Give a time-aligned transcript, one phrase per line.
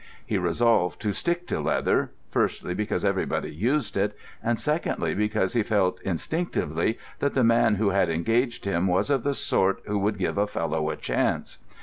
[0.25, 6.01] He resolved to stick to leather—firstly, because everybody used it; and, secondly, because he felt
[6.01, 10.39] instinctively that the man who had engaged him was of the sort who would give
[10.39, 11.59] a fellow a chance.